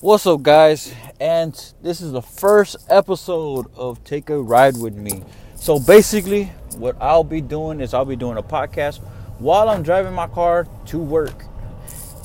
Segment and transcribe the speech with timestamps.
[0.00, 0.94] What's up, guys?
[1.18, 1.52] And
[1.82, 5.24] this is the first episode of Take a Ride with Me.
[5.56, 6.44] So, basically,
[6.76, 9.00] what I'll be doing is I'll be doing a podcast
[9.40, 11.42] while I'm driving my car to work.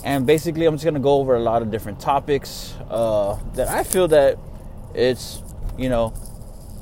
[0.06, 3.84] And basically, I'm just gonna go over a lot of different topics uh, that I
[3.84, 4.38] feel that
[4.94, 5.42] it's,
[5.76, 6.14] you know,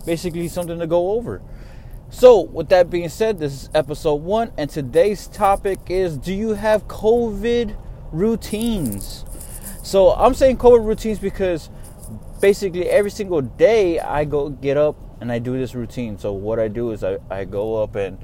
[0.05, 1.41] basically something to go over.
[2.09, 6.49] So, with that being said, this is episode one, and today's topic is Do you
[6.55, 7.77] have COVID
[8.11, 9.23] routines?
[9.83, 11.69] So, I'm saying COVID routines because
[12.39, 16.17] basically every single day I go get up and I do this routine.
[16.17, 18.17] So, what I do is I, I go up and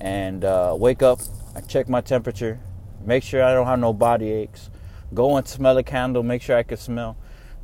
[0.00, 1.20] and uh, wake up,
[1.56, 2.60] I check my temperature,
[3.04, 4.70] make sure I don't have no body aches,
[5.14, 7.16] go and smell a candle, make sure I can smell,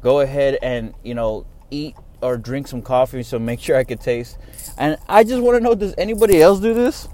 [0.03, 4.01] go ahead and you know eat or drink some coffee, so make sure I could
[4.01, 4.39] taste.
[4.79, 7.07] And I just want to know, does anybody else do this?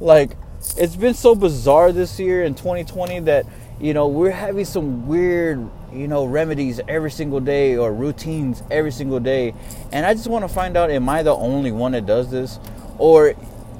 [0.00, 0.32] Like,
[0.76, 3.46] it's been so bizarre this year in 2020 that
[3.80, 8.92] you know we're having some weird you know remedies every single day or routines every
[8.92, 9.54] single day.
[9.92, 12.58] And i just want to find out am i the only one that does this?
[12.98, 13.34] Or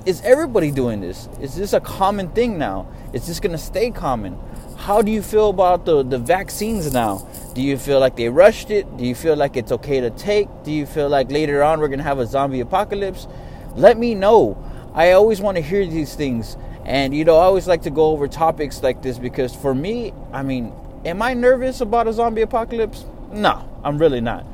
[0.07, 1.29] is everybody doing this?
[1.41, 2.89] Is this a common thing now?
[3.13, 4.39] Is this going to stay common?
[4.77, 7.29] How do you feel about the, the vaccines now?
[7.55, 8.97] Do you feel like they rushed it?
[8.97, 10.49] Do you feel like it's okay to take?
[10.63, 13.27] Do you feel like later on we're going to have a zombie apocalypse?
[13.75, 14.57] Let me know.
[14.95, 16.57] I always want to hear these things
[16.89, 20.13] and you know i always like to go over topics like this because for me
[20.33, 20.73] i mean
[21.05, 23.05] am i nervous about a zombie apocalypse?
[23.31, 24.45] No i'm really not.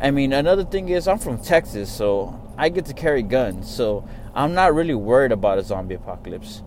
[0.00, 4.08] I mean another thing is i'm from texas so i get to carry guns so
[4.32, 6.62] i'm not really worried about a zombie apocalypse.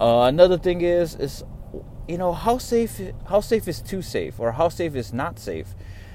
[0.00, 1.44] Uh, another thing is is
[2.08, 5.74] you know how safe how safe is too safe or how safe is not safe?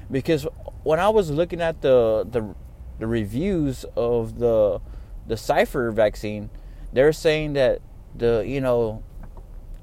[0.10, 0.48] Because
[0.84, 2.56] when i was looking at the the,
[3.00, 4.80] the reviews of the
[5.28, 6.50] the Pfizer vaccine
[6.94, 7.82] they're saying that
[8.18, 9.04] the you know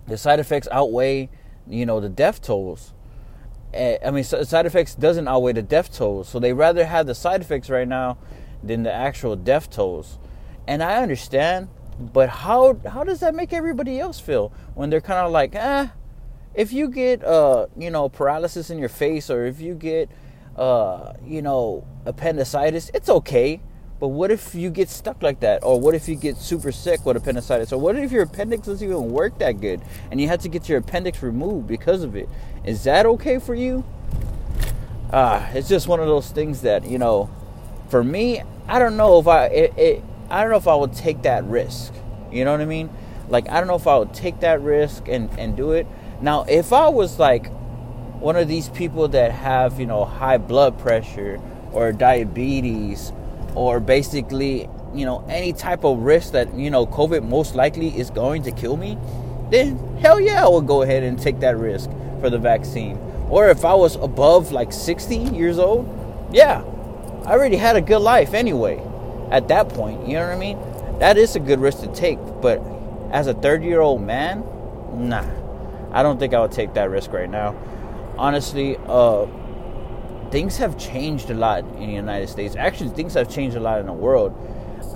[0.06, 1.28] the side effects outweigh
[1.69, 2.92] you know the death tolls.
[3.74, 7.41] I mean side effects doesn't outweigh the death tolls so they rather have the side
[7.41, 8.19] effects right now
[8.62, 10.19] than the actual death tolls.
[10.66, 11.68] And i understand
[11.98, 15.89] but how how does that make everybody else feel when they're kind of like eh
[16.55, 20.11] if you get uh you know paralysis in your face or if you get
[20.56, 23.61] uh you know appendicitis it's okay
[24.02, 25.63] but what if you get stuck like that?
[25.63, 27.73] Or what if you get super sick with appendicitis?
[27.73, 29.80] Or what if your appendix doesn't even work that good
[30.11, 32.29] and you have to get your appendix removed because of it?
[32.64, 33.85] Is that okay for you?
[35.12, 37.30] Ah it's just one of those things that you know
[37.91, 40.95] for me i don't know if i it, it i don't know if i would
[40.95, 41.95] take that risk.
[42.33, 42.91] You know what i mean?
[43.29, 45.86] Like i don't know if i would take that risk and and do it.
[46.20, 47.52] Now, if I was like
[48.18, 51.41] one of these people that have, you know, high blood pressure
[51.73, 53.12] or diabetes
[53.55, 58.11] or basically, you know, any type of risk that, you know, COVID most likely is
[58.11, 58.98] going to kill me,
[59.51, 62.96] then hell yeah, I would go ahead and take that risk for the vaccine.
[63.29, 65.89] Or if I was above like 60 years old,
[66.33, 66.62] yeah,
[67.24, 68.83] I already had a good life anyway
[69.30, 70.07] at that point.
[70.07, 70.58] You know what I mean?
[70.98, 72.18] That is a good risk to take.
[72.41, 72.62] But
[73.11, 74.45] as a 30 year old man,
[74.92, 75.24] nah.
[75.92, 77.55] I don't think I would take that risk right now.
[78.17, 79.27] Honestly, uh,
[80.32, 82.56] things have changed a lot in the United States.
[82.56, 84.34] Actually, things have changed a lot in the world.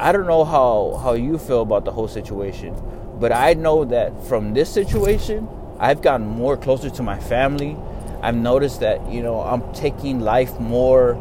[0.00, 2.74] I don't know how, how you feel about the whole situation,
[3.20, 5.48] but I know that from this situation,
[5.78, 7.76] I've gotten more closer to my family.
[8.22, 11.14] I've noticed that, you know, I'm taking life more,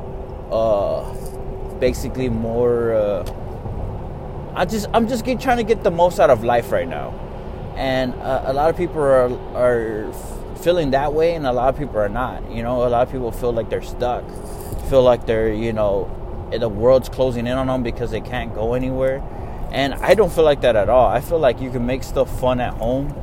[0.50, 1.14] uh,
[1.80, 6.44] basically more, uh, I just, I'm just get, trying to get the most out of
[6.44, 7.14] life right now
[7.76, 10.12] and uh, a lot of people are are
[10.66, 12.52] feeling that way, and a lot of people are not.
[12.52, 14.28] You know, a lot of people feel like they're stuck,
[14.90, 16.10] feel like they're you know
[16.52, 19.24] the world's closing in on them because they can't go anywhere.
[19.72, 21.08] And I don't feel like that at all.
[21.08, 23.14] I feel like you can make stuff fun at home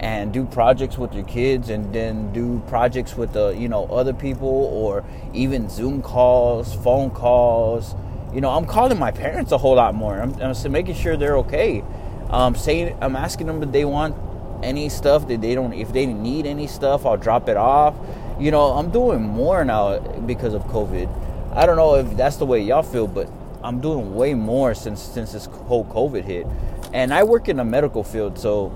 [0.00, 4.12] and do projects with your kids and then do projects with the you know other
[4.12, 7.94] people or even Zoom calls, phone calls.
[8.34, 10.20] You know, I'm calling my parents a whole lot more.
[10.20, 11.84] I'm, I'm making sure they're okay
[12.30, 14.14] um, saying I'm asking them if they want
[14.62, 17.94] any stuff that they don't if they need any stuff I'll drop it off
[18.38, 22.46] you know I'm doing more now because of COVID I don't know if that's the
[22.46, 23.30] way y'all feel but
[23.62, 26.46] I'm doing way more since since this whole COVID hit
[26.92, 28.72] and I work in the medical field so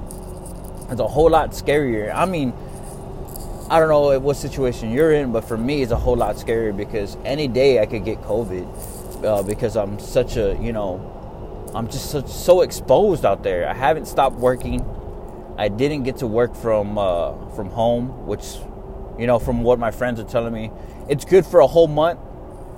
[0.90, 2.52] it's a whole lot scarier I mean
[3.70, 6.76] I don't know what situation you're in but for me it's a whole lot scarier
[6.76, 11.12] because any day I could get COVID uh, because I'm such a you know
[11.74, 13.66] I'm just so, so, exposed out there.
[13.66, 14.84] I haven't stopped working.
[15.62, 18.56] I didn't get to work from uh, from home, which,
[19.16, 20.72] you know, from what my friends are telling me,
[21.08, 22.18] it's good for a whole month,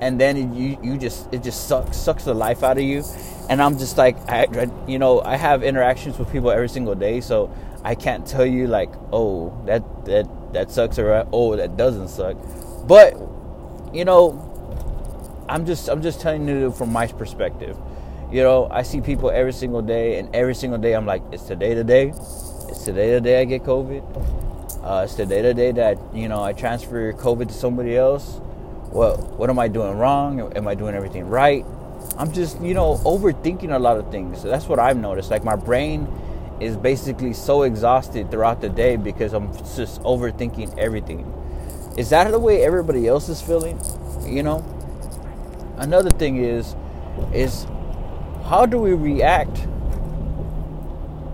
[0.03, 3.03] and then you you just it just sucks sucks the life out of you.
[3.49, 7.23] And I'm just like, I, you know, I have interactions with people every single day,
[7.23, 7.51] so
[7.83, 12.37] I can't tell you like, oh, that that that sucks or oh, that doesn't suck.
[12.87, 13.15] But
[13.95, 14.37] you know,
[15.49, 17.79] I'm just I'm just telling you from my perspective.
[18.35, 21.45] You know, I see people every single day, and every single day I'm like, it's
[21.45, 22.09] today the day.
[22.09, 24.03] It's today the day I get COVID.
[24.83, 28.41] Uh, it's today the day that you know I transfer COVID to somebody else.
[28.91, 30.53] Well, what am I doing wrong?
[30.57, 31.65] Am I doing everything right?
[32.19, 34.43] I'm just you know overthinking a lot of things.
[34.43, 35.31] That's what I've noticed.
[35.31, 36.09] Like my brain
[36.59, 41.23] is basically so exhausted throughout the day because I'm just overthinking everything.
[41.97, 43.81] Is that the way everybody else is feeling?
[44.27, 44.65] You know?
[45.77, 46.75] Another thing is
[47.33, 47.69] is
[48.49, 49.57] how do we react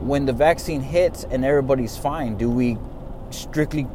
[0.00, 2.36] when the vaccine hits and everybody's fine?
[2.36, 2.78] Do we
[3.30, 3.86] strictly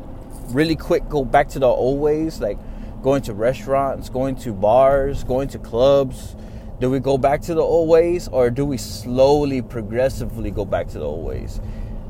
[0.50, 2.58] really quick go back to the old ways like
[3.02, 6.36] going to restaurants, going to bars, going to clubs?
[6.82, 10.88] Do we go back to the old ways or do we slowly progressively go back
[10.90, 11.62] to the old ways?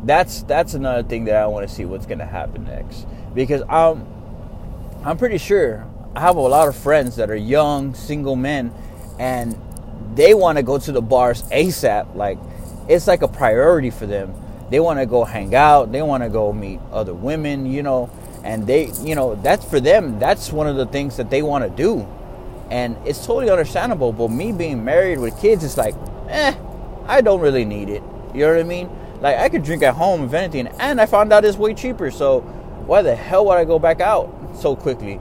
[0.04, 3.06] That's that's another thing that I want to see what's going to happen next
[3.36, 4.08] because I'm
[5.04, 5.86] I'm pretty sure
[6.16, 8.74] I have a lot of friends that are young single men
[9.20, 9.56] and
[10.16, 12.38] they want to go to the bars ASAP like
[12.88, 14.34] it's like a priority for them.
[14.70, 18.10] They want to go hang out, they want to go meet other women, you know,
[18.44, 20.20] and they, you know, that's for them.
[20.20, 22.08] That's one of the things that they want to do
[22.70, 24.12] and it's totally understandable.
[24.12, 25.96] But me being married with kids, it's like,
[26.30, 26.56] eh,
[27.08, 28.02] I don't really need it.
[28.34, 28.90] You know what I mean?
[29.22, 32.12] Like I could drink at home if anything, and I found out it's way cheaper.
[32.12, 32.42] So
[32.86, 35.20] why the hell would I go back out so quickly?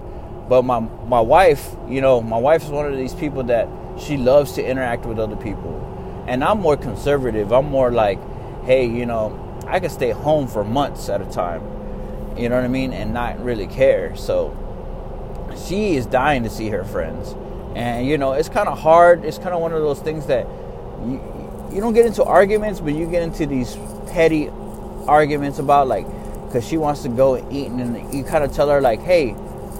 [0.48, 3.68] But my my wife, you know, my wife is one of these people that
[3.98, 7.52] she loves to interact with other people, and I'm more conservative.
[7.52, 8.18] I'm more like,
[8.64, 11.62] hey, you know, I can stay home for months at a time.
[12.36, 14.16] You know what I mean, and not really care.
[14.16, 14.56] So
[15.66, 17.34] she is dying to see her friends.
[17.76, 19.24] And you know, it's kind of hard.
[19.24, 20.46] It's kind of one of those things that
[21.02, 21.20] you
[21.72, 23.76] you don't get into arguments, but you get into these
[24.12, 24.48] petty
[25.06, 26.06] arguments about like
[26.46, 29.34] because she wants to go eat, and you kind of tell her like, hey,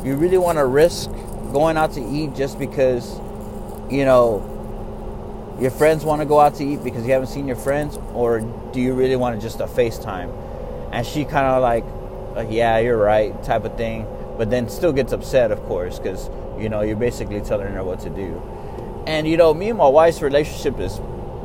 [0.04, 1.10] you really want to risk
[1.52, 3.20] going out to eat just because
[3.90, 4.50] you know
[5.60, 8.40] your friends want to go out to eat because you haven't seen your friends, or
[8.72, 10.32] do you really want to just a FaceTime?
[10.92, 11.84] And she kind of like,
[12.34, 16.28] like, yeah, you're right, type of thing but then still gets upset, of course, because
[16.58, 18.42] you know you're basically telling her what to do.
[19.06, 20.98] And you know, me and my wife's relationship is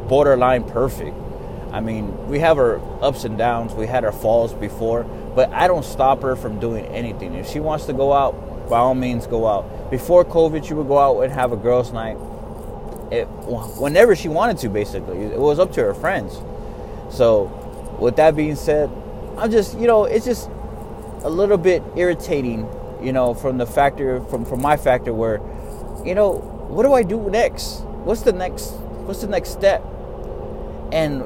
[0.08, 1.16] borderline perfect.
[1.72, 5.68] I mean, we have our ups and downs, we had our falls before, but I
[5.68, 7.36] don't stop her from doing anything.
[7.36, 8.34] If she wants to go out,
[8.70, 9.90] by all means, go out.
[9.92, 12.18] Before COVID, she would go out and have a girls' night.
[13.12, 13.26] It,
[13.80, 16.40] whenever she wanted to, basically, it was up to her friends.
[17.10, 17.46] So,
[18.00, 18.90] with that being said,
[19.38, 20.50] I'm just, you know, it's just
[21.24, 22.68] a little bit irritating
[23.02, 25.42] you know, from the factor from from my factor where,
[26.06, 26.34] you know,
[26.70, 27.82] what do I do next?
[28.04, 28.72] What's the next
[29.06, 29.84] what's the next step?
[30.92, 31.22] And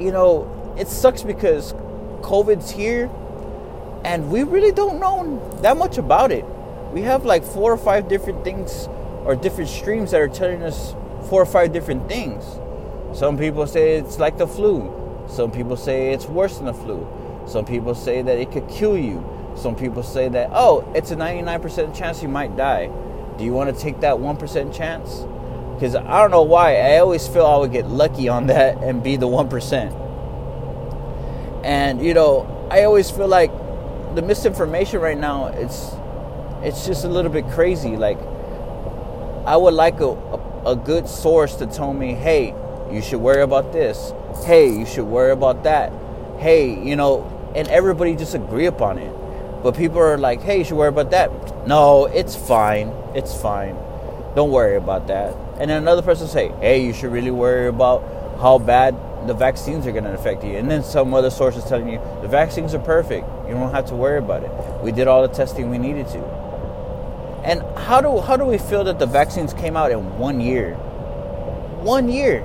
[0.00, 1.72] you know, it sucks because
[2.22, 3.10] COVID's here
[4.04, 6.44] and we really don't know that much about it.
[6.92, 8.88] We have like four or five different things
[9.24, 10.94] or different streams that are telling us
[11.28, 12.44] four or five different things.
[13.16, 14.96] Some people say it's like the flu.
[15.28, 17.06] Some people say it's worse than the flu.
[17.46, 19.24] Some people say that it could kill you.
[19.56, 22.90] Some people say that, oh, it's a 99% chance you might die.
[23.36, 25.24] Do you want to take that 1% chance?
[25.74, 26.76] Because I don't know why.
[26.76, 29.96] I always feel I would get lucky on that and be the 1%.
[31.64, 33.50] And, you know, I always feel like
[34.14, 35.92] the misinformation right now, it's
[36.62, 37.96] it's just a little bit crazy.
[37.96, 38.18] Like,
[39.46, 42.54] I would like a, a, a good source to tell me, hey,
[42.90, 44.12] you should worry about this.
[44.44, 45.92] Hey, you should worry about that.
[46.38, 49.12] Hey, you know, and everybody just agree upon it.
[49.62, 51.66] But people are like, hey, you should worry about that.
[51.66, 52.88] No, it's fine.
[53.14, 53.74] It's fine.
[54.34, 55.36] Don't worry about that.
[55.58, 58.02] And then another person say, hey, you should really worry about
[58.40, 60.52] how bad the vaccines are going to affect you.
[60.52, 63.26] And then some other source is telling you the vaccines are perfect.
[63.46, 64.50] You don't have to worry about it.
[64.82, 66.39] We did all the testing we needed to.
[67.44, 70.74] And how do how do we feel that the vaccines came out in one year?
[71.82, 72.44] One year.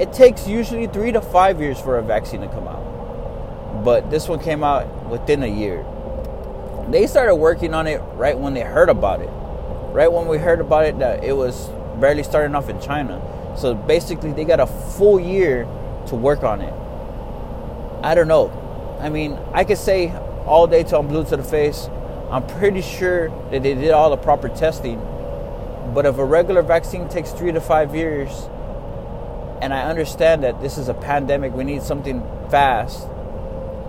[0.00, 2.92] It takes usually three to five years for a vaccine to come out
[3.84, 5.84] but this one came out within a year.
[6.90, 9.30] They started working on it right when they heard about it.
[9.92, 11.68] Right when we heard about it, that it was
[12.00, 13.20] barely starting off in China.
[13.56, 15.64] So basically, they got a full year
[16.08, 16.72] to work on it.
[18.02, 18.50] I don't know.
[19.00, 20.12] I mean, I could say
[20.46, 21.88] all day till I'm blue to the face.
[22.32, 24.98] I'm pretty sure that they did all the proper testing.
[25.94, 28.30] But if a regular vaccine takes three to five years,
[29.60, 33.06] and I understand that this is a pandemic, we need something fast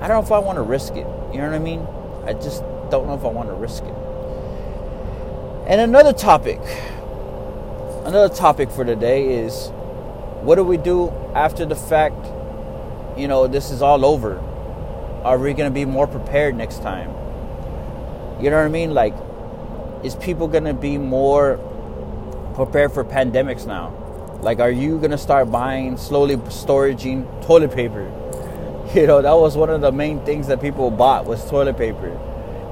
[0.04, 1.08] I don't know if I want to risk it.
[1.32, 1.88] You know what I mean?
[2.26, 3.96] I just don't know if I want to risk it.
[5.66, 6.60] And another topic,
[8.04, 9.70] another topic for today is
[10.42, 12.18] what do we do after the fact,
[13.18, 14.40] you know, this is all over?
[15.24, 17.23] Are we going to be more prepared next time?
[18.44, 18.94] You know what I mean?
[18.94, 19.16] Like,
[20.04, 21.58] is people gonna be more
[22.56, 23.94] prepared for pandemics now?
[24.42, 28.12] Like, are you gonna start buying slowly storaging toilet paper?
[28.94, 32.10] You know, that was one of the main things that people bought was toilet paper.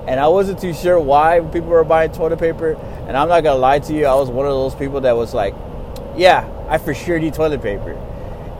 [0.07, 2.73] And I wasn't too sure why people were buying toilet paper.
[3.07, 5.33] And I'm not gonna lie to you, I was one of those people that was
[5.33, 5.55] like,
[6.17, 7.93] yeah, I for sure need toilet paper.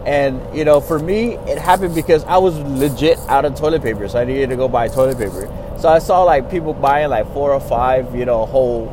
[0.06, 4.08] And you know, for me, it happened because I was legit out of toilet paper,
[4.08, 5.61] so I needed to go buy toilet paper.
[5.82, 8.86] So I saw like people buying like four or five, you know, whole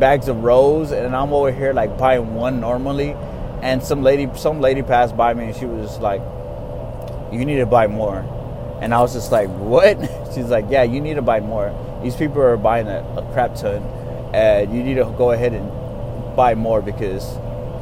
[0.00, 3.14] bags of rose, and I'm over here like buying one normally.
[3.60, 6.22] And some lady, some lady passed by me, and she was like,
[7.30, 8.24] "You need to buy more."
[8.80, 9.98] And I was just like, "What?"
[10.34, 11.74] She's like, "Yeah, you need to buy more.
[12.02, 13.82] These people are buying a, a crap ton,
[14.32, 15.70] and you need to go ahead and
[16.34, 17.36] buy more because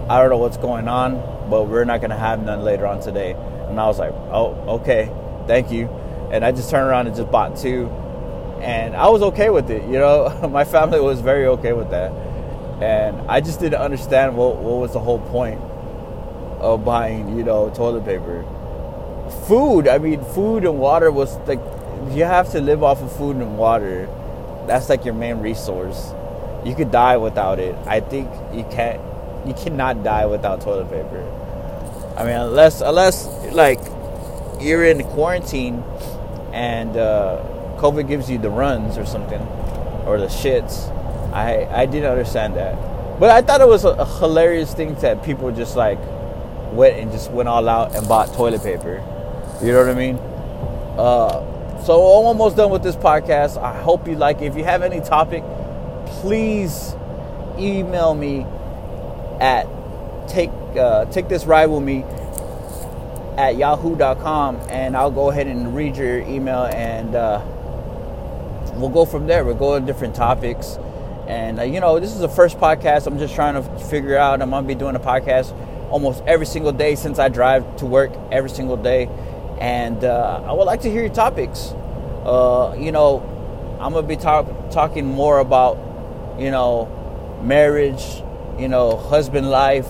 [0.08, 1.14] I don't know what's going on,
[1.48, 3.36] but we're not gonna have none later on today."
[3.68, 5.12] And I was like, "Oh, okay,
[5.46, 5.88] thank you."
[6.32, 7.88] And I just turned around and just bought two,
[8.60, 9.82] and I was okay with it.
[9.84, 12.12] You know, my family was very okay with that,
[12.82, 15.60] and I just didn't understand what what was the whole point
[16.60, 18.44] of buying, you know, toilet paper.
[19.46, 21.60] Food, I mean, food and water was like
[22.10, 24.08] you have to live off of food and water.
[24.66, 26.12] That's like your main resource.
[26.64, 27.74] You could die without it.
[27.86, 29.00] I think you can't.
[29.46, 31.22] You cannot die without toilet paper.
[32.16, 33.80] I mean, unless unless like
[34.60, 35.84] you're in quarantine
[36.52, 37.42] and uh,
[37.78, 39.40] COVID gives you the runs or something
[40.06, 40.92] or the shits.
[41.32, 42.74] I I didn't understand that,
[43.20, 45.98] but I thought it was a, a hilarious thing that people just like
[46.72, 49.02] went and just went all out and bought toilet paper.
[49.62, 50.16] You know what I mean?
[50.98, 53.62] Uh, so I'm almost done with this podcast.
[53.62, 54.46] I hope you like it.
[54.46, 55.42] If you have any topic,
[56.20, 56.94] please
[57.58, 58.46] email me
[59.40, 59.66] at
[60.28, 62.04] take uh, take this ride with me
[63.36, 67.40] at yahoo.com and I'll go ahead and read your email and uh,
[68.80, 69.44] we'll go from there.
[69.44, 70.78] We'll go to different topics.
[71.26, 73.06] And, uh, you know, this is the first podcast.
[73.06, 74.40] I'm just trying to figure out.
[74.42, 75.52] I'm going to be doing a podcast
[75.90, 79.08] almost every single day since I drive to work every single day.
[79.60, 81.72] And uh, I would like to hear your topics.
[82.24, 83.20] Uh, you know,
[83.80, 85.78] I'm going to be talk- talking more about,
[86.38, 86.88] you know,
[87.42, 88.22] marriage,
[88.58, 89.88] you know, husband life,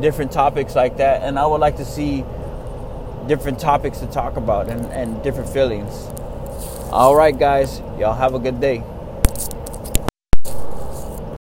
[0.00, 1.22] different topics like that.
[1.22, 2.24] And I would like to see
[3.26, 6.08] different topics to talk about and, and different feelings.
[6.94, 8.78] All right, guys, y'all have a good day.